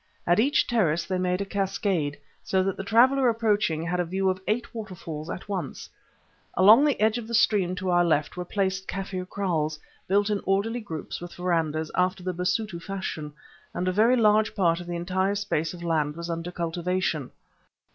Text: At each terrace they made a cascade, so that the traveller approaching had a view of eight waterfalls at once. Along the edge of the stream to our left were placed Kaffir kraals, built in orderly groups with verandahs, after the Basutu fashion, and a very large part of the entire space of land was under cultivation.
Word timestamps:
At 0.25 0.39
each 0.39 0.65
terrace 0.65 1.05
they 1.05 1.19
made 1.19 1.41
a 1.41 1.45
cascade, 1.45 2.17
so 2.43 2.63
that 2.63 2.75
the 2.75 2.83
traveller 2.83 3.29
approaching 3.29 3.83
had 3.83 3.99
a 3.99 4.03
view 4.03 4.31
of 4.31 4.41
eight 4.47 4.73
waterfalls 4.73 5.29
at 5.29 5.47
once. 5.47 5.87
Along 6.55 6.83
the 6.83 6.99
edge 6.99 7.19
of 7.19 7.27
the 7.27 7.35
stream 7.35 7.75
to 7.75 7.91
our 7.91 8.03
left 8.03 8.35
were 8.35 8.43
placed 8.43 8.87
Kaffir 8.87 9.27
kraals, 9.27 9.77
built 10.07 10.31
in 10.31 10.41
orderly 10.45 10.79
groups 10.81 11.21
with 11.21 11.35
verandahs, 11.35 11.91
after 11.93 12.23
the 12.23 12.33
Basutu 12.33 12.79
fashion, 12.79 13.31
and 13.75 13.87
a 13.87 13.91
very 13.91 14.15
large 14.15 14.55
part 14.55 14.79
of 14.79 14.87
the 14.87 14.95
entire 14.95 15.35
space 15.35 15.71
of 15.71 15.83
land 15.83 16.15
was 16.15 16.31
under 16.31 16.49
cultivation. 16.49 17.29